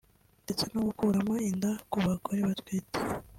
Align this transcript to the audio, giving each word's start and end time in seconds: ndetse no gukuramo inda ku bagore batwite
ndetse 0.43 0.63
no 0.71 0.79
gukuramo 0.87 1.33
inda 1.49 1.71
ku 1.91 1.97
bagore 2.05 2.39
batwite 2.47 2.99